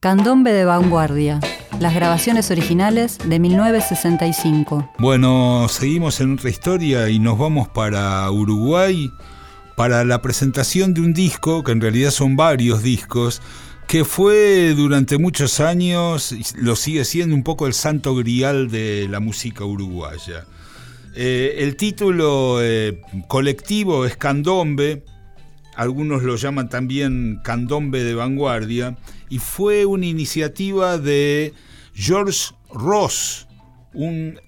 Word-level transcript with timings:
Candombe 0.00 0.52
de 0.52 0.64
Vanguardia. 0.64 1.40
Las 1.80 1.92
grabaciones 1.92 2.52
originales 2.52 3.18
de 3.18 3.40
1965. 3.40 4.92
Bueno, 4.98 5.66
seguimos 5.68 6.20
en 6.20 6.34
otra 6.34 6.50
historia 6.50 7.08
y 7.08 7.18
nos 7.18 7.36
vamos 7.36 7.68
para 7.68 8.30
Uruguay 8.30 9.10
para 9.74 10.04
la 10.04 10.22
presentación 10.22 10.94
de 10.94 11.00
un 11.00 11.14
disco, 11.14 11.64
que 11.64 11.72
en 11.72 11.80
realidad 11.80 12.12
son 12.12 12.36
varios 12.36 12.84
discos, 12.84 13.42
que 13.88 14.04
fue 14.04 14.72
durante 14.76 15.18
muchos 15.18 15.58
años, 15.58 16.32
lo 16.56 16.76
sigue 16.76 17.04
siendo 17.04 17.34
un 17.34 17.42
poco 17.42 17.66
el 17.66 17.74
santo 17.74 18.14
grial 18.14 18.70
de 18.70 19.08
la 19.10 19.18
música 19.18 19.64
uruguaya. 19.64 20.44
Eh, 21.16 21.56
el 21.58 21.74
título 21.74 22.58
eh, 22.62 23.00
colectivo 23.26 24.06
es 24.06 24.16
Candombe, 24.16 25.02
algunos 25.74 26.22
lo 26.22 26.36
llaman 26.36 26.68
también 26.68 27.40
Candombe 27.42 28.04
de 28.04 28.14
Vanguardia, 28.14 28.96
y 29.28 29.38
fue 29.38 29.86
una 29.86 30.06
iniciativa 30.06 30.98
de 30.98 31.52
George 31.94 32.54
Ross, 32.72 33.46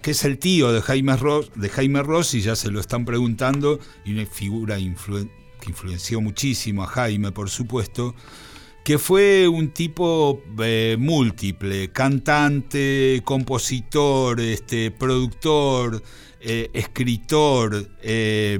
que 0.03 0.11
es 0.11 0.25
el 0.25 0.39
tío 0.39 0.73
de 0.73 0.81
Jaime, 0.83 1.17
Ross, 1.17 1.51
de 1.55 1.69
Jaime 1.69 2.03
Ross, 2.03 2.35
y 2.35 2.41
ya 2.41 2.57
se 2.57 2.71
lo 2.71 2.81
están 2.81 3.05
preguntando, 3.05 3.81
y 4.05 4.13
una 4.13 4.27
figura 4.27 4.77
que 4.77 5.69
influenció 5.69 6.21
muchísimo 6.21 6.85
a 6.85 6.87
Jaime, 6.87 7.33
por 7.33 7.51
supuesto, 7.51 8.15
que 8.85 8.99
fue 8.99 9.47
un 9.47 9.71
tipo 9.71 10.43
eh, 10.63 10.97
múltiple, 10.99 11.91
cantante, 11.93 13.21
compositor, 13.25 14.41
este, 14.41 14.91
productor, 14.91 16.03
eh, 16.41 16.71
escritor, 16.73 17.91
eh, 18.03 18.59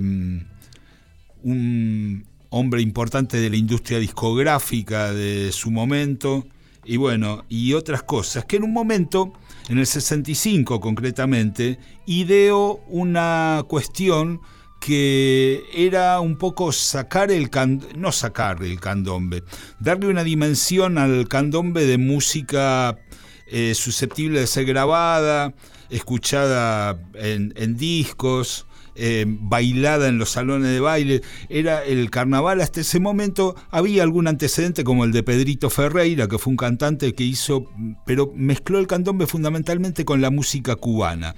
un 1.43 2.30
hombre 2.51 2.83
importante 2.83 3.39
de 3.39 3.49
la 3.49 3.57
industria 3.57 3.99
discográfica 3.99 5.13
de 5.13 5.51
su 5.53 5.71
momento, 5.71 6.47
y 6.85 6.97
bueno, 6.97 7.45
y 7.49 7.75
otras 7.75 8.03
cosas, 8.03 8.45
que 8.45 8.57
en 8.57 8.65
un 8.65 8.73
momento, 8.73 9.33
en 9.69 9.79
el 9.79 9.87
65 9.87 10.81
concretamente, 10.81 11.79
ideó 12.07 12.81
una 12.89 13.65
cuestión 13.69 14.41
que 14.81 15.63
era 15.75 16.21
un 16.21 16.37
poco 16.39 16.73
sacar 16.73 17.31
el 17.31 17.51
candombe, 17.51 17.95
no 17.97 18.13
sacar 18.13 18.63
el 18.63 18.81
candombe, 18.81 19.45
darle 19.79 20.09
una 20.09 20.25
dimensión 20.25 20.97
al 20.97 21.29
candombe 21.29 21.85
de 21.85 21.99
música 21.99 22.99
eh, 23.47 23.75
susceptible 23.75 24.41
de 24.41 24.47
ser 24.47 24.65
grabada, 24.65 25.55
escuchada 25.91 26.99
en 27.15 27.77
discos, 27.77 28.67
eh, 28.95 29.25
bailada 29.27 30.09
en 30.09 30.19
los 30.19 30.31
salones 30.31 30.71
de 30.71 30.81
baile, 30.81 31.23
era 31.49 31.85
el 31.85 32.11
carnaval 32.11 32.61
hasta 32.61 32.81
ese 32.81 33.01
momento, 33.01 33.57
había 33.71 34.03
algún 34.03 34.29
antecedente 34.29 34.85
como 34.85 35.05
el 35.05 35.13
de 35.13 35.23
Pedrito 35.23 35.71
Ferreira, 35.71 36.29
que 36.29 36.39
fue 36.39 36.53
un 36.53 36.57
cantante 36.57 37.15
que 37.15 37.25
hizo, 37.25 37.71
pero 38.07 38.33
mezcló 38.35 38.79
el 38.79 38.87
candombe 38.87 39.27
fundamentalmente 39.27 40.05
con 40.05 40.21
la 40.21 40.31
música 40.31 40.77
cubana. 40.77 41.35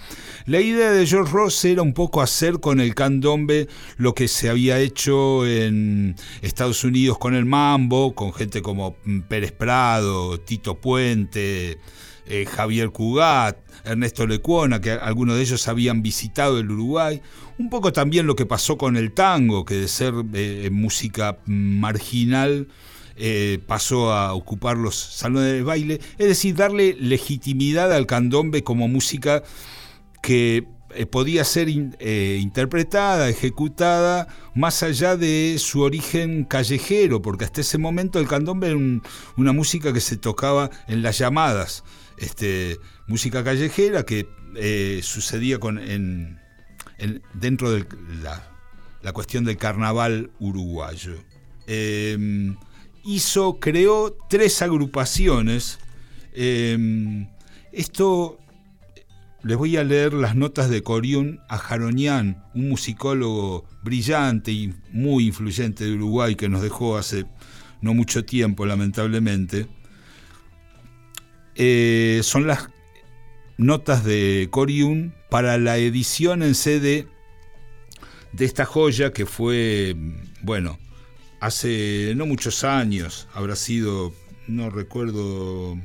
La 0.46 0.60
idea 0.60 0.90
de 0.90 1.06
George 1.06 1.32
Ross 1.32 1.64
era 1.64 1.82
un 1.82 1.94
poco 1.94 2.22
hacer 2.22 2.60
con 2.60 2.80
el 2.80 2.94
candombe 2.94 3.68
lo 3.96 4.14
que 4.14 4.28
se 4.28 4.48
había 4.48 4.78
hecho 4.78 5.46
en 5.46 6.16
Estados 6.40 6.84
Unidos 6.84 7.18
con 7.18 7.34
el 7.34 7.44
mambo, 7.44 8.14
con 8.14 8.32
gente 8.32 8.62
como 8.62 8.96
Pérez 9.28 9.52
Prado, 9.52 10.38
Tito 10.40 10.80
Puente, 10.80 11.78
eh, 12.32 12.46
Javier 12.46 12.88
Cugat, 12.92 13.58
Ernesto 13.84 14.26
Lecuona, 14.26 14.80
que 14.80 14.92
algunos 14.92 15.36
de 15.36 15.42
ellos 15.42 15.68
habían 15.68 16.02
visitado 16.02 16.58
el 16.58 16.70
Uruguay. 16.70 17.20
Un 17.58 17.68
poco 17.68 17.92
también 17.92 18.26
lo 18.26 18.34
que 18.36 18.46
pasó 18.46 18.78
con 18.78 18.96
el 18.96 19.12
tango, 19.12 19.66
que 19.66 19.74
de 19.74 19.86
ser 19.86 20.14
eh, 20.32 20.70
música 20.72 21.36
marginal 21.44 22.68
eh, 23.16 23.58
pasó 23.66 24.14
a 24.14 24.32
ocupar 24.32 24.78
los 24.78 24.96
salones 24.96 25.52
de 25.52 25.62
baile. 25.62 26.00
Es 26.16 26.26
decir, 26.26 26.54
darle 26.54 26.96
legitimidad 26.98 27.92
al 27.92 28.06
candombe 28.06 28.64
como 28.64 28.88
música 28.88 29.42
que 30.22 30.66
podía 31.10 31.44
ser 31.44 31.68
interpretada, 31.68 33.28
ejecutada, 33.28 34.28
más 34.54 34.82
allá 34.82 35.16
de 35.16 35.56
su 35.58 35.80
origen 35.80 36.44
callejero, 36.44 37.20
porque 37.20 37.44
hasta 37.44 37.62
ese 37.62 37.78
momento 37.78 38.18
el 38.18 38.28
candombe 38.28 38.68
era 38.68 38.78
una 39.36 39.52
música 39.52 39.92
que 39.92 40.00
se 40.00 40.16
tocaba 40.16 40.70
en 40.88 41.02
las 41.02 41.18
llamadas 41.18 41.82
este, 42.16 42.78
música 43.06 43.44
callejera 43.44 44.04
que 44.04 44.28
eh, 44.56 45.00
sucedía 45.02 45.58
con, 45.58 45.78
en, 45.78 46.38
dentro 47.34 47.70
de 47.70 47.86
la, 48.22 49.12
cuestión 49.12 49.44
del 49.44 49.56
carnaval 49.56 50.30
uruguayo. 50.38 51.14
Em, 51.66 52.56
hizo, 53.04 53.58
creó 53.58 54.16
tres 54.28 54.62
agrupaciones. 54.62 55.78
Em, 56.32 57.28
esto 57.72 58.38
les 59.42 59.56
voy 59.56 59.76
a 59.76 59.84
leer 59.84 60.12
las 60.12 60.36
notas 60.36 60.70
de 60.70 60.82
Corión 60.82 61.40
Ajaronian, 61.48 62.44
un 62.54 62.68
musicólogo 62.68 63.64
brillante 63.82 64.52
y 64.52 64.72
muy 64.92 65.26
influyente 65.26 65.84
de 65.84 65.94
Uruguay 65.94 66.36
que 66.36 66.48
nos 66.48 66.62
dejó 66.62 66.96
hace 66.96 67.26
no 67.80 67.92
mucho 67.92 68.24
tiempo, 68.24 68.66
lamentablemente. 68.66 69.66
Eh, 71.64 72.22
son 72.24 72.48
las 72.48 72.70
notas 73.56 74.02
de 74.02 74.48
Corium 74.50 75.12
para 75.30 75.58
la 75.58 75.76
edición 75.76 76.42
en 76.42 76.56
CD 76.56 77.06
de 78.32 78.44
esta 78.44 78.64
joya 78.64 79.12
que 79.12 79.26
fue, 79.26 79.94
bueno, 80.42 80.80
hace 81.38 82.14
no 82.16 82.26
muchos 82.26 82.64
años, 82.64 83.28
habrá 83.32 83.54
sido, 83.54 84.12
no 84.48 84.70
recuerdo, 84.70 85.78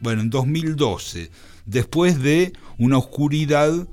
bueno, 0.00 0.22
en 0.22 0.30
2012, 0.30 1.30
después 1.64 2.20
de 2.20 2.52
una 2.76 2.98
oscuridad 2.98 3.86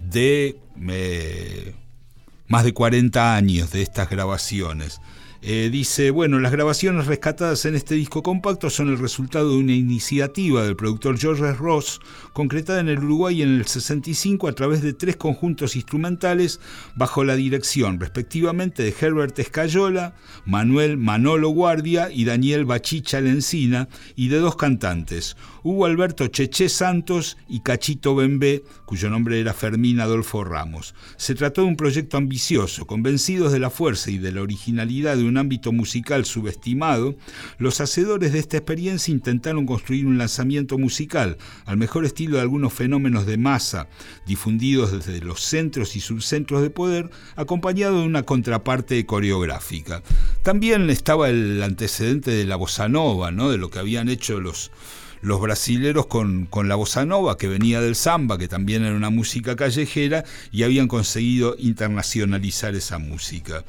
de 0.00 0.58
eh, 0.88 1.72
más 2.48 2.64
de 2.64 2.74
40 2.74 3.36
años 3.36 3.70
de 3.70 3.82
estas 3.82 4.10
grabaciones. 4.10 5.00
Eh, 5.48 5.70
dice, 5.70 6.10
bueno, 6.10 6.40
las 6.40 6.50
grabaciones 6.50 7.06
rescatadas 7.06 7.66
en 7.66 7.76
este 7.76 7.94
disco 7.94 8.20
compacto 8.20 8.68
son 8.68 8.88
el 8.88 8.98
resultado 8.98 9.50
de 9.50 9.58
una 9.58 9.74
iniciativa 9.74 10.64
del 10.64 10.74
productor 10.74 11.20
George 11.20 11.52
Ross, 11.52 12.00
concretada 12.32 12.80
en 12.80 12.88
el 12.88 12.98
Uruguay 12.98 13.42
en 13.42 13.54
el 13.54 13.64
65 13.64 14.48
a 14.48 14.52
través 14.54 14.82
de 14.82 14.92
tres 14.92 15.14
conjuntos 15.14 15.76
instrumentales 15.76 16.58
bajo 16.96 17.22
la 17.22 17.36
dirección 17.36 18.00
respectivamente 18.00 18.82
de 18.82 18.92
Herbert 19.00 19.38
Escayola, 19.38 20.16
Manuel 20.46 20.96
Manolo 20.96 21.50
Guardia 21.50 22.10
y 22.10 22.24
Daniel 22.24 22.64
Bachicha 22.64 23.20
Lencina, 23.20 23.88
y 24.16 24.26
de 24.26 24.38
dos 24.38 24.56
cantantes, 24.56 25.36
Hugo 25.62 25.86
Alberto 25.86 26.26
Cheche 26.26 26.68
Santos 26.68 27.36
y 27.48 27.60
Cachito 27.60 28.16
Bembé, 28.16 28.64
cuyo 28.84 29.10
nombre 29.10 29.38
era 29.38 29.52
Fermín 29.52 30.00
Adolfo 30.00 30.42
Ramos. 30.42 30.96
Se 31.16 31.36
trató 31.36 31.60
de 31.60 31.68
un 31.68 31.76
proyecto 31.76 32.16
ambicioso, 32.16 32.84
convencidos 32.84 33.52
de 33.52 33.60
la 33.60 33.70
fuerza 33.70 34.10
y 34.10 34.18
de 34.18 34.32
la 34.32 34.42
originalidad 34.42 35.16
de 35.16 35.35
ámbito 35.38 35.72
musical 35.72 36.24
subestimado, 36.24 37.16
los 37.58 37.80
hacedores 37.80 38.32
de 38.32 38.38
esta 38.38 38.56
experiencia 38.56 39.12
intentaron 39.12 39.66
construir 39.66 40.06
un 40.06 40.18
lanzamiento 40.18 40.78
musical 40.78 41.38
al 41.64 41.76
mejor 41.76 42.04
estilo 42.04 42.36
de 42.36 42.42
algunos 42.42 42.72
fenómenos 42.72 43.26
de 43.26 43.38
masa 43.38 43.88
difundidos 44.26 44.92
desde 44.92 45.20
los 45.20 45.40
centros 45.40 45.96
y 45.96 46.00
subcentros 46.00 46.62
de 46.62 46.70
poder, 46.70 47.10
acompañado 47.36 48.00
de 48.00 48.06
una 48.06 48.22
contraparte 48.22 49.04
coreográfica. 49.06 50.02
También 50.42 50.90
estaba 50.90 51.28
el 51.28 51.62
antecedente 51.62 52.30
de 52.30 52.44
la 52.44 52.56
bossa 52.56 52.88
nova, 52.88 53.30
¿no? 53.30 53.50
de 53.50 53.58
lo 53.58 53.70
que 53.70 53.78
habían 53.78 54.08
hecho 54.08 54.40
los 54.40 54.70
los 55.22 55.40
brasileros 55.40 56.06
con, 56.06 56.46
con, 56.46 56.68
la 56.68 56.76
bossa 56.76 57.04
nova, 57.04 57.36
que 57.36 57.48
venía 57.48 57.80
del 57.80 57.96
samba, 57.96 58.38
que 58.38 58.48
también 58.48 58.84
era 58.84 58.94
una 58.94 59.10
música 59.10 59.56
callejera, 59.56 60.24
y 60.52 60.62
habían 60.62 60.88
conseguido 60.88 61.56
internacionalizar 61.58 62.74
esa 62.74 62.98
música. 62.98 63.64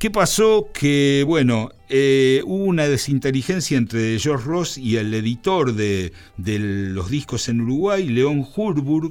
¿Qué 0.00 0.10
pasó? 0.10 0.70
Que, 0.72 1.24
bueno, 1.26 1.72
eh, 1.90 2.40
hubo 2.46 2.64
una 2.64 2.88
desinteligencia 2.88 3.76
entre 3.76 4.18
George 4.18 4.46
Ross 4.46 4.78
y 4.78 4.96
el 4.96 5.12
editor 5.12 5.74
de, 5.74 6.14
los 6.38 7.10
discos 7.10 7.50
en 7.50 7.60
Uruguay, 7.60 8.08
León 8.08 8.48
Hurburg. 8.56 9.10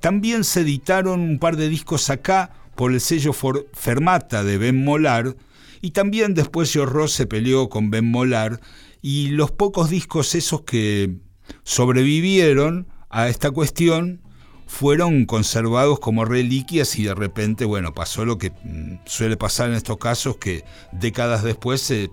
También 0.00 0.44
se 0.44 0.62
editaron 0.62 1.20
un 1.20 1.38
par 1.38 1.58
de 1.58 1.68
discos 1.68 2.08
acá 2.08 2.52
por 2.74 2.90
el 2.90 3.02
sello 3.02 3.34
Fermata 3.34 4.42
de 4.42 4.56
Ben 4.56 4.82
Molar. 4.82 5.36
Y 5.82 5.90
también 5.90 6.32
después 6.32 6.72
George 6.72 6.94
Ross 6.94 7.12
se 7.12 7.26
peleó 7.26 7.68
con 7.68 7.90
Ben 7.90 8.10
Molar. 8.10 8.62
Y 9.02 9.28
los 9.32 9.50
pocos 9.50 9.90
discos 9.90 10.34
esos 10.34 10.62
que 10.62 11.16
sobrevivieron 11.64 12.86
a 13.10 13.28
esta 13.28 13.50
cuestión 13.50 14.22
fueron 14.70 15.26
conservados 15.26 15.98
como 15.98 16.24
reliquias 16.24 16.96
y 16.96 17.02
de 17.02 17.14
repente, 17.14 17.64
bueno, 17.64 17.92
pasó 17.92 18.24
lo 18.24 18.38
que 18.38 18.50
mm, 18.50 19.00
suele 19.04 19.36
pasar 19.36 19.68
en 19.68 19.74
estos 19.74 19.98
casos, 19.98 20.36
que 20.36 20.64
décadas 20.92 21.42
después 21.42 21.80
se 21.80 22.08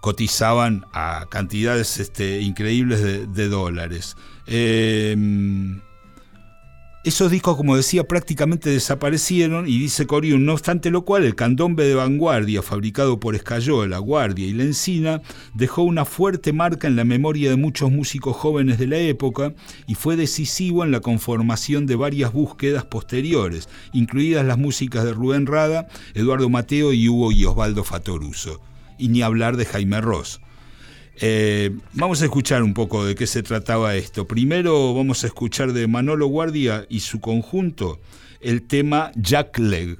cotizaban 0.00 0.84
a 0.92 1.26
cantidades 1.30 1.98
este, 1.98 2.42
increíbles 2.42 3.00
de, 3.00 3.48
dólares. 3.48 4.16
Em, 4.46 5.80
esos 7.08 7.30
discos, 7.30 7.56
como 7.56 7.74
decía, 7.74 8.06
prácticamente 8.06 8.68
desaparecieron 8.68 9.66
y 9.66 9.78
dice 9.78 10.06
Corium, 10.06 10.44
no 10.44 10.52
obstante 10.52 10.90
lo 10.90 11.06
cual, 11.06 11.24
el 11.24 11.34
candombe 11.34 11.84
de 11.84 11.94
vanguardia, 11.94 12.62
fabricado 12.62 13.18
por 13.18 13.34
Escayola, 13.34 13.96
Guardia 13.96 14.46
y 14.46 14.52
La 14.52 14.64
Encina, 14.64 15.22
dejó 15.54 15.82
una 15.82 16.04
fuerte 16.04 16.52
marca 16.52 16.86
en 16.86 16.96
la 16.96 17.04
memoria 17.04 17.48
de 17.48 17.56
muchos 17.56 17.90
músicos 17.90 18.36
jóvenes 18.36 18.78
de 18.78 18.88
la 18.88 18.98
época 18.98 19.54
y 19.86 19.94
fue 19.94 20.16
decisivo 20.16 20.84
en 20.84 20.90
la 20.90 21.00
conformación 21.00 21.86
de 21.86 21.96
varias 21.96 22.32
búsquedas 22.32 22.84
posteriores, 22.84 23.70
incluidas 23.94 24.44
las 24.44 24.58
músicas 24.58 25.04
de 25.04 25.14
Rubén 25.14 25.46
Rada, 25.46 25.88
Eduardo 26.12 26.50
Mateo 26.50 26.92
y 26.92 27.08
Hugo 27.08 27.32
y 27.32 27.46
Osvaldo 27.46 27.84
Fatoruso. 27.84 28.60
Y 28.98 29.08
ni 29.08 29.22
hablar 29.22 29.56
de 29.56 29.64
Jaime 29.64 30.02
Ross. 30.02 30.40
Eh, 31.20 31.76
vamos 31.94 32.22
a 32.22 32.26
escuchar 32.26 32.62
un 32.62 32.74
poco 32.74 33.04
de 33.04 33.14
qué 33.14 33.26
se 33.26 33.42
trataba 33.42 33.96
esto. 33.96 34.26
Primero 34.26 34.94
vamos 34.94 35.24
a 35.24 35.26
escuchar 35.26 35.72
de 35.72 35.86
Manolo 35.88 36.26
Guardia 36.28 36.86
y 36.88 37.00
su 37.00 37.20
conjunto 37.20 38.00
el 38.40 38.62
tema 38.62 39.10
Jack 39.16 39.58
Leg. 39.58 39.98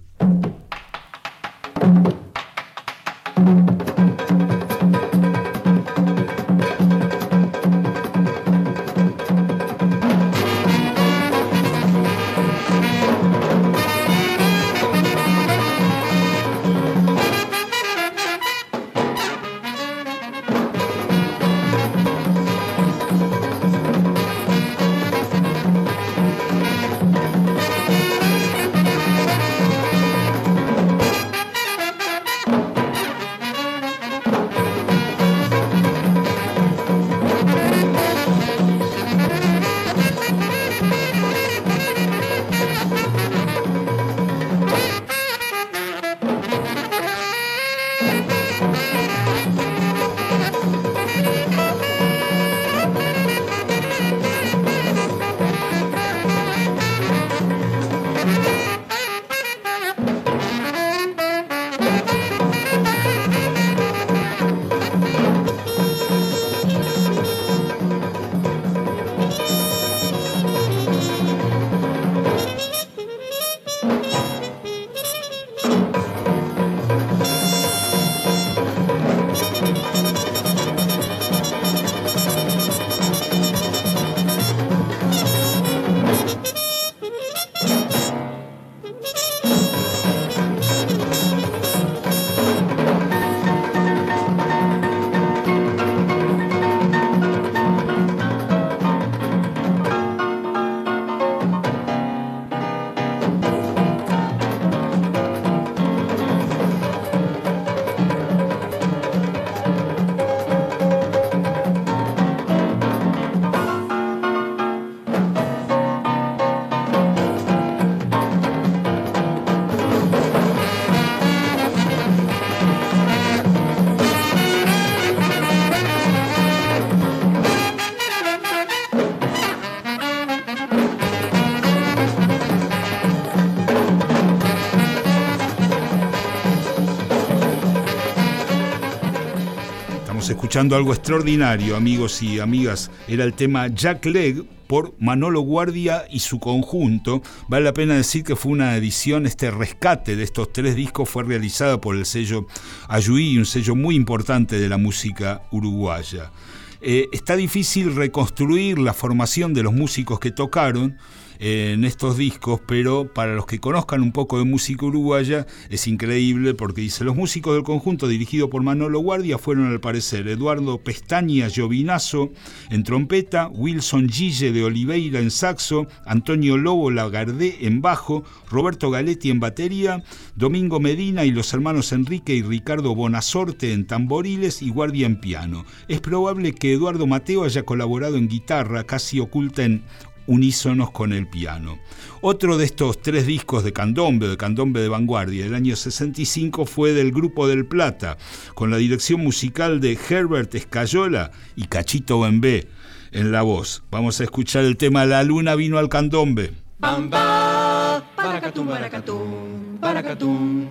Escuchando 140.48 140.76
algo 140.76 140.94
extraordinario, 140.94 141.76
amigos 141.76 142.22
y 142.22 142.40
amigas. 142.40 142.90
Era 143.06 143.24
el 143.24 143.34
tema 143.34 143.68
Jack 143.68 144.06
Leg 144.06 144.44
por 144.66 144.94
Manolo 144.98 145.42
Guardia 145.42 146.06
y 146.10 146.20
su 146.20 146.40
conjunto. 146.40 147.20
Vale 147.48 147.66
la 147.66 147.74
pena 147.74 147.96
decir 147.96 148.24
que 148.24 148.34
fue 148.34 148.52
una 148.52 148.74
edición, 148.74 149.26
este 149.26 149.50
rescate 149.50 150.16
de 150.16 150.24
estos 150.24 150.50
tres 150.50 150.74
discos 150.74 151.10
fue 151.10 151.24
realizada 151.24 151.82
por 151.82 151.96
el 151.96 152.06
sello 152.06 152.46
Ayuí, 152.88 153.36
un 153.36 153.44
sello 153.44 153.74
muy 153.74 153.94
importante 153.94 154.58
de 154.58 154.70
la 154.70 154.78
música 154.78 155.42
uruguaya. 155.50 156.32
Eh, 156.80 157.08
está 157.12 157.36
difícil 157.36 157.94
reconstruir 157.94 158.78
la 158.78 158.94
formación 158.94 159.52
de 159.52 159.64
los 159.64 159.74
músicos 159.74 160.18
que 160.18 160.30
tocaron, 160.30 160.96
en 161.38 161.84
estos 161.84 162.16
discos, 162.16 162.60
pero 162.66 163.12
para 163.12 163.34
los 163.34 163.46
que 163.46 163.60
conozcan 163.60 164.02
un 164.02 164.12
poco 164.12 164.38
de 164.38 164.44
música 164.44 164.86
uruguaya 164.86 165.46
es 165.70 165.86
increíble 165.86 166.54
porque 166.54 166.80
dice, 166.80 167.04
los 167.04 167.14
músicos 167.14 167.54
del 167.54 167.62
conjunto 167.62 168.08
dirigido 168.08 168.50
por 168.50 168.62
Manolo 168.62 169.00
Guardia 169.00 169.38
fueron 169.38 169.66
al 169.66 169.80
parecer 169.80 170.26
Eduardo 170.28 170.78
Pestaña 170.78 171.48
Llovinazo 171.48 172.30
en 172.70 172.82
trompeta, 172.82 173.48
Wilson 173.48 174.08
Gille 174.08 174.52
de 174.52 174.64
Oliveira 174.64 175.20
en 175.20 175.30
saxo, 175.30 175.86
Antonio 176.04 176.56
Lobo 176.56 176.90
Lagardé 176.90 177.66
en 177.66 177.80
bajo, 177.82 178.24
Roberto 178.50 178.90
Galetti 178.90 179.30
en 179.30 179.40
batería, 179.40 180.02
Domingo 180.34 180.80
Medina 180.80 181.24
y 181.24 181.30
los 181.30 181.52
hermanos 181.52 181.92
Enrique 181.92 182.34
y 182.34 182.42
Ricardo 182.42 182.94
Bonasorte 182.94 183.72
en 183.72 183.86
tamboriles 183.86 184.62
y 184.62 184.70
Guardia 184.70 185.06
en 185.06 185.20
piano. 185.20 185.64
Es 185.86 186.00
probable 186.00 186.52
que 186.52 186.72
Eduardo 186.72 187.06
Mateo 187.06 187.44
haya 187.44 187.62
colaborado 187.62 188.16
en 188.16 188.28
guitarra, 188.28 188.84
casi 188.84 189.20
oculta 189.20 189.64
en 189.64 189.84
unísonos 190.28 190.92
con 190.92 191.12
el 191.12 191.26
piano. 191.26 191.80
Otro 192.20 192.56
de 192.56 192.64
estos 192.66 193.02
tres 193.02 193.26
discos 193.26 193.64
de 193.64 193.72
candombe, 193.72 194.28
de 194.28 194.36
candombe 194.36 194.80
de 194.80 194.88
vanguardia, 194.88 195.42
del 195.44 195.56
año 195.56 195.74
65 195.74 196.66
fue 196.66 196.92
del 196.92 197.10
Grupo 197.10 197.48
del 197.48 197.66
Plata, 197.66 198.16
con 198.54 198.70
la 198.70 198.76
dirección 198.76 199.20
musical 199.20 199.80
de 199.80 199.98
Herbert 200.08 200.54
Escayola 200.54 201.32
y 201.56 201.64
Cachito 201.64 202.20
Bembé 202.20 202.68
en 203.10 203.32
la 203.32 203.42
voz. 203.42 203.82
Vamos 203.90 204.20
a 204.20 204.24
escuchar 204.24 204.64
el 204.64 204.76
tema 204.76 205.06
La 205.06 205.24
luna 205.24 205.54
vino 205.56 205.78
al 205.78 205.88
candombe. 205.88 206.52
Bamba, 206.78 208.04
baracatum, 208.16 208.68
baracatum, 208.68 209.80
baracatum. 209.80 210.68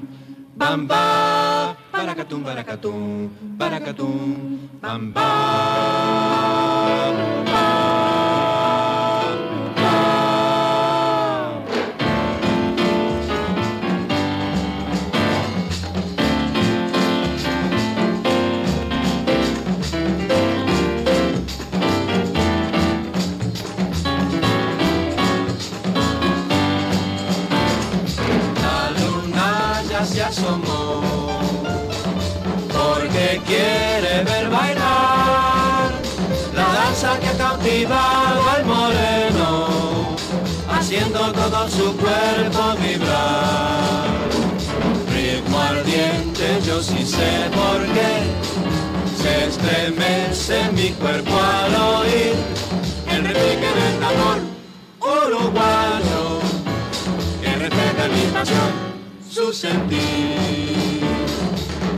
Bamba, 0.56 1.78
baracatum, 1.92 2.44
baracatum, 2.44 3.30
baracatum. 3.58 4.58
Bamba. 4.82 5.78
Cautivado 37.58 38.50
al 38.50 38.66
moreno, 38.66 40.16
haciendo 40.70 41.32
todo 41.32 41.70
su 41.70 41.96
cuerpo 41.98 42.76
vibrar. 42.80 44.08
Ritmo 45.14 45.60
ardiente, 45.60 46.60
yo 46.66 46.82
sí 46.82 47.06
sé 47.06 47.50
por 47.54 47.86
qué, 47.94 48.24
se 49.22 49.46
estremece 49.46 50.72
mi 50.74 50.90
cuerpo 50.92 51.32
al 51.36 51.76
oír 51.76 52.36
el 53.10 53.24
repique 53.24 53.68
del 53.80 54.00
tambor 54.00 54.40
uruguayo. 55.00 56.42
animación, 58.04 58.72
su 59.30 59.52
sentir. 59.52 61.02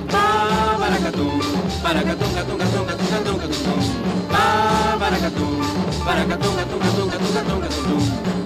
Pa, 0.09 0.77
baracatú, 0.79 1.39
baracatún, 1.83 2.33
gatún, 2.35 2.57
gatún, 2.57 2.57
gatún, 2.57 2.57
gatún, 2.57 2.87
gatún, 2.87 3.08
gatún, 6.29 6.55
gatún, 6.55 6.79
gatún, 6.79 7.61
gatún, 7.61 7.99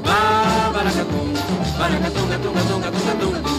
Pa, 0.04 0.72
baracatú, 0.74 1.20
baracatún, 1.78 2.30
gatún, 2.30 2.54
gatún, 2.54 2.82
gatún, 2.82 3.06
gatún, 3.06 3.32
gatún, 3.34 3.44
Pa, 3.44 3.53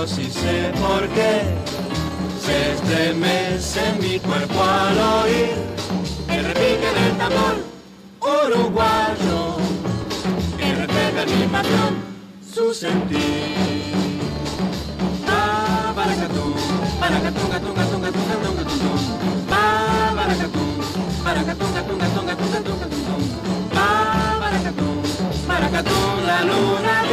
yo 0.00 0.06
sí 0.06 0.30
sé 0.30 0.72
por 0.80 1.06
qué 1.08 1.42
se 2.42 2.72
estremece 2.72 3.80
mi 4.00 4.18
cuerpo 4.18 4.62
al 4.62 4.98
oír 4.98 5.52
el 6.28 6.44
repique 6.46 6.88
del 6.98 7.18
tambor 7.18 7.56
uruguayo 8.22 9.56
que 10.56 10.74
refleja 10.74 11.20
animación 11.20 11.92
su 12.54 12.72
sentir. 12.72 14.22
Ah, 15.28 15.92
baracatú, 15.94 16.54
baracatú, 16.98 17.48
gatún, 17.52 17.74
gatún, 17.74 18.02
gatún, 18.02 18.28
gatún, 18.30 18.56
gatún, 18.56 18.98
Ah, 19.50 20.12
baracatú, 20.16 20.64
baracatú, 21.22 21.66
gatún, 21.74 21.98
gatún, 21.98 22.26
gatún, 22.26 22.80
gatún, 22.80 23.20
Ah, 23.76 24.38
baracatú, 24.40 24.88
baracatú, 25.46 25.98
la 26.26 26.44
luna 26.44 27.09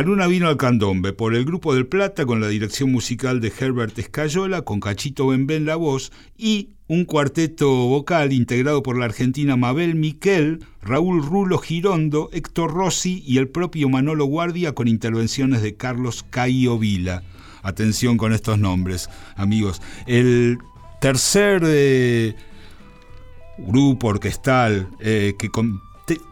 La 0.00 0.06
luna 0.06 0.26
vino 0.28 0.48
al 0.48 0.56
candombe 0.56 1.12
por 1.12 1.34
el 1.34 1.44
Grupo 1.44 1.74
del 1.74 1.86
Plata 1.86 2.24
con 2.24 2.40
la 2.40 2.48
dirección 2.48 2.90
musical 2.90 3.38
de 3.42 3.52
Herbert 3.60 3.98
Escayola, 3.98 4.62
con 4.62 4.80
Cachito 4.80 5.26
Benben 5.26 5.58
en 5.58 5.64
la 5.66 5.76
voz 5.76 6.10
y 6.38 6.70
un 6.86 7.04
cuarteto 7.04 7.68
vocal 7.68 8.32
integrado 8.32 8.82
por 8.82 8.98
la 8.98 9.04
argentina 9.04 9.56
Mabel 9.56 9.96
Miquel, 9.96 10.64
Raúl 10.80 11.22
Rulo 11.22 11.58
Girondo, 11.58 12.30
Héctor 12.32 12.72
Rossi 12.72 13.22
y 13.26 13.36
el 13.36 13.48
propio 13.48 13.90
Manolo 13.90 14.24
Guardia 14.24 14.72
con 14.74 14.88
intervenciones 14.88 15.60
de 15.60 15.74
Carlos 15.74 16.24
Caio 16.30 16.78
Vila. 16.78 17.22
Atención 17.62 18.16
con 18.16 18.32
estos 18.32 18.58
nombres, 18.58 19.10
amigos. 19.36 19.82
El 20.06 20.56
tercer 21.02 21.60
eh, 21.66 22.34
grupo 23.58 24.06
orquestal 24.06 24.88
eh, 25.00 25.34
que, 25.38 25.50
te- 25.50 25.60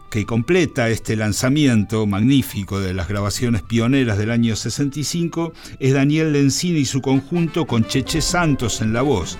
que 0.09 0.25
completa 0.25 0.89
este 0.89 1.15
lanzamiento 1.15 2.07
magnífico 2.07 2.79
de 2.79 2.93
las 2.93 3.07
grabaciones 3.07 3.61
pioneras 3.61 4.17
del 4.17 4.31
año 4.31 4.55
65 4.55 5.53
es 5.79 5.93
Daniel 5.93 6.33
Lencina 6.33 6.79
y 6.79 6.85
su 6.85 7.01
conjunto 7.01 7.67
con 7.67 7.85
Cheche 7.85 8.21
Santos 8.21 8.81
en 8.81 8.93
la 8.93 9.03
voz. 9.03 9.37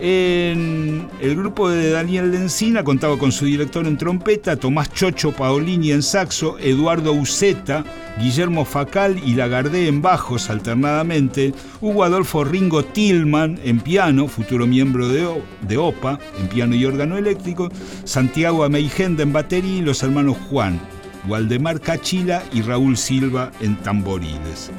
En 0.00 1.08
el 1.20 1.36
grupo 1.36 1.68
de 1.68 1.90
Daniel 1.90 2.30
Lencina 2.32 2.82
contaba 2.82 3.18
con 3.18 3.30
su 3.30 3.44
director 3.44 3.86
en 3.86 3.96
trompeta, 3.96 4.56
Tomás 4.56 4.92
Chocho 4.92 5.32
Paolini 5.32 5.92
en 5.92 6.02
saxo, 6.02 6.58
Eduardo 6.58 7.12
Uceta, 7.12 7.84
Guillermo 8.18 8.64
Facal 8.64 9.20
y 9.24 9.34
Lagardé 9.34 9.88
en 9.88 10.02
bajos 10.02 10.50
alternadamente, 10.50 11.54
Hugo 11.80 12.04
Adolfo 12.04 12.44
Ringo 12.44 12.84
Tillman 12.84 13.60
en 13.64 13.80
piano, 13.80 14.28
futuro 14.28 14.66
miembro 14.66 15.08
de, 15.08 15.28
de 15.60 15.76
OPA, 15.76 16.18
en 16.38 16.48
piano 16.48 16.74
y 16.74 16.84
órgano 16.84 17.16
eléctrico, 17.16 17.68
Santiago 18.04 18.64
Ameigenda 18.64 19.22
en 19.22 19.32
batería 19.32 19.78
y 19.78 19.82
los 19.82 20.02
hermanos 20.02 20.36
Juan, 20.50 20.80
Waldemar 21.28 21.80
Cachila 21.80 22.42
y 22.52 22.62
Raúl 22.62 22.96
Silva 22.96 23.52
en 23.60 23.76
tamboriles. 23.76 24.70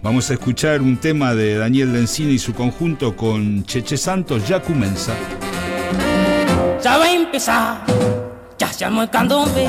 Vamos 0.00 0.30
a 0.30 0.34
escuchar 0.34 0.80
un 0.80 0.96
tema 0.96 1.34
de 1.34 1.58
Daniel 1.58 1.92
Lencina 1.92 2.30
y 2.30 2.38
su 2.38 2.54
conjunto 2.54 3.16
con 3.16 3.64
Cheche 3.64 3.96
Santos, 3.96 4.46
ya 4.46 4.62
comienza. 4.62 5.12
Ya 6.82 6.98
va 6.98 7.04
a 7.04 7.12
empezar, 7.12 7.82
ya 8.56 8.86
armó 8.86 9.02
el 9.02 9.10
candombe. 9.10 9.68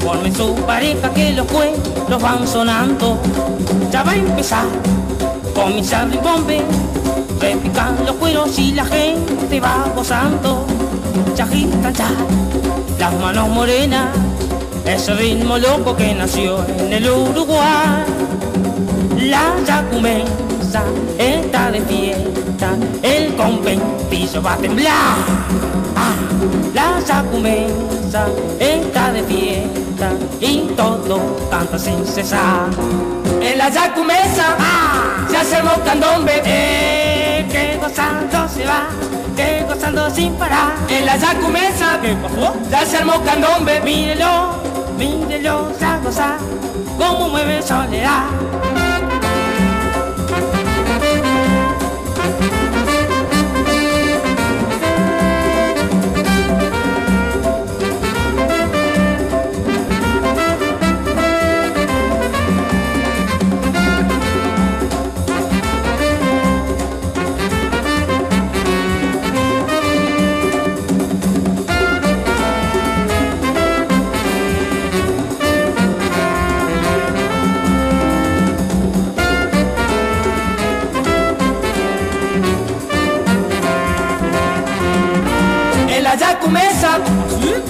Forme 0.00 0.34
su 0.34 0.54
pareja 0.66 1.12
que 1.12 1.34
los 1.34 1.46
cueros 1.46 2.22
van 2.22 2.48
sonando. 2.48 3.20
Ya 3.90 4.02
va 4.02 4.12
a 4.12 4.16
empezar, 4.16 4.64
comienza 5.54 6.04
el 6.04 6.18
bombe. 6.18 6.62
Repican 7.38 8.06
los 8.06 8.16
cueros 8.16 8.58
y 8.58 8.72
la 8.72 8.86
gente 8.86 9.60
va 9.60 9.92
gozando. 9.94 10.66
Ya 11.36 11.44
agitan 11.44 11.92
ya 11.92 12.08
las 12.98 13.14
manos 13.20 13.50
morenas. 13.50 14.16
Ese 14.86 15.14
ritmo 15.14 15.58
loco 15.58 15.94
que 15.94 16.14
nació 16.14 16.66
en 16.66 16.92
el 16.94 17.08
Uruguay. 17.08 18.02
La 19.22 19.54
yacumensa 19.64 20.82
está 21.16 21.70
de 21.70 21.80
fiesta, 21.82 22.70
el 23.02 23.36
conventillo 23.36 24.42
va 24.42 24.54
a 24.54 24.56
temblar. 24.56 25.16
Ah, 25.94 26.16
la 26.74 26.98
yacumensa 27.06 28.26
está 28.58 29.12
de 29.12 29.22
fiesta 29.22 30.10
y 30.40 30.72
todo 30.76 31.20
canta 31.48 31.78
sin 31.78 32.04
cesar. 32.04 32.68
En 33.40 33.58
la 33.58 33.68
yacumesa 33.68 34.56
ah, 34.58 35.24
se 35.30 35.36
hace 35.36 35.58
el 35.58 35.82
candombe, 35.84 36.42
eh, 36.44 37.46
que 37.48 37.78
gozando 37.80 38.48
se 38.48 38.66
va, 38.66 38.88
que 39.36 39.64
gozando 39.68 40.10
sin 40.10 40.34
parar. 40.34 40.72
En 40.88 41.06
la 41.06 41.16
yacumesa, 41.16 42.00
¿qué 42.02 42.16
pasó? 42.16 42.56
Ya 42.68 42.84
se 42.84 42.96
armó 42.96 43.22
candombe, 43.22 43.80
mírelo, 43.82 44.56
mírelo, 44.98 45.70
ya 45.78 46.00
goza, 46.02 46.38
cómo 46.98 47.28
mueve 47.28 47.62
soledad. 47.62 48.81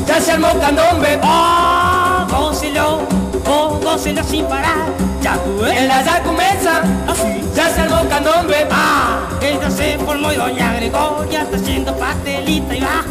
Ya 0.07 0.21
se 0.21 0.33
armó 0.33 0.49
candombe. 0.61 1.19
Oh, 1.23 2.27
gócelo, 2.29 3.01
oh, 3.47 3.81
gócelo 3.83 4.23
sin 4.25 4.45
parar. 4.47 4.87
Yacu, 5.23 5.65
En 5.65 5.89
la 5.89 6.03
yacumesa 6.03 6.83
ya 7.55 7.71
se 7.71 7.81
armó 7.83 8.09
candombe. 8.09 8.67
Ah, 8.71 9.29
que 9.41 9.59
ya 9.61 9.71
se 9.71 9.99
formó 9.99 10.33
y 10.33 10.37
doña 10.37 10.75
Gregoria 10.75 11.43
está 11.43 11.57
haciendo 11.57 11.97
pastelita 11.97 12.77
y 12.77 12.81
va. 12.81 13.05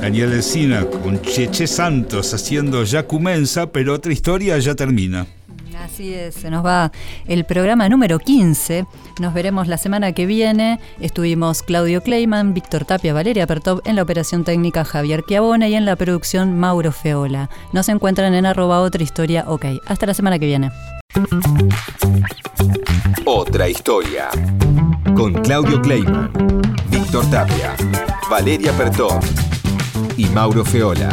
Daniel 0.00 0.30
Lencina 0.32 0.84
con 1.02 1.20
Cheche 1.22 1.66
Santos 1.66 2.34
haciendo 2.34 2.84
ya 2.84 3.06
comienza, 3.06 3.72
pero 3.72 3.94
otra 3.94 4.12
historia 4.12 4.58
ya 4.58 4.74
termina. 4.74 5.26
Así 5.84 6.14
es, 6.14 6.34
se 6.36 6.50
nos 6.50 6.64
va 6.64 6.90
el 7.26 7.44
programa 7.44 7.90
número 7.90 8.18
15. 8.18 8.86
Nos 9.20 9.34
veremos 9.34 9.68
la 9.68 9.76
semana 9.76 10.12
que 10.12 10.24
viene. 10.24 10.80
Estuvimos 10.98 11.62
Claudio 11.62 12.02
Kleiman, 12.02 12.54
Víctor 12.54 12.86
Tapia, 12.86 13.12
Valeria 13.12 13.46
Pertov 13.46 13.82
en 13.84 13.96
la 13.96 14.02
operación 14.02 14.44
técnica 14.44 14.86
Javier 14.86 15.22
Chiavone 15.28 15.68
y 15.68 15.74
en 15.74 15.84
la 15.84 15.94
producción 15.96 16.58
Mauro 16.58 16.90
Feola. 16.90 17.50
Nos 17.74 17.90
encuentran 17.90 18.32
en 18.32 18.46
arroba 18.46 18.80
otra 18.80 19.02
historia 19.02 19.44
ok. 19.46 19.66
Hasta 19.86 20.06
la 20.06 20.14
semana 20.14 20.38
que 20.38 20.46
viene. 20.46 20.70
Otra 23.26 23.68
historia. 23.68 24.28
Con 25.14 25.34
Claudio 25.34 25.82
Kleiman, 25.82 26.32
Víctor 26.88 27.28
Tapia, 27.30 27.76
Valeria 28.30 28.72
Pertov 28.72 29.20
y 30.16 30.24
Mauro 30.26 30.64
Feola. 30.64 31.10